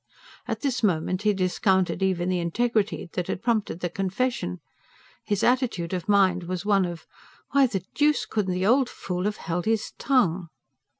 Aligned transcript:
At 0.47 0.61
this 0.61 0.81
moment 0.81 1.21
he 1.21 1.33
discounted 1.35 2.01
even 2.01 2.27
the 2.29 2.39
integrity 2.39 3.07
that 3.13 3.27
had 3.27 3.43
prompted 3.43 3.81
the 3.81 3.89
confession. 3.91 4.59
His 5.25 5.43
attitude 5.43 5.93
of 5.93 6.09
mind 6.09 6.45
was 6.45 6.65
one 6.65 6.85
of: 6.85 7.05
why 7.51 7.67
the 7.67 7.83
deuce 7.93 8.25
couldn't 8.25 8.51
the 8.55 8.65
old 8.65 8.89
fool 8.89 9.25
have 9.25 9.37
held 9.37 9.65
his 9.65 9.91
tongue? 9.99 10.47